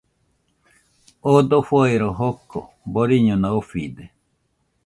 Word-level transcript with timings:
Oo 1.27 1.41
dofo 1.49 1.77
ero 1.95 2.07
joko 2.19 2.59
boriñona 2.93 3.47
ofide. 3.59 4.05